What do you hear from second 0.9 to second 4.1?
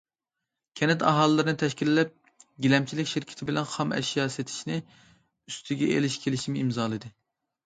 ئاھالىلىرىنى تەشكىللەپ، گىلەمچىلىك شىركىتى بىلەن خام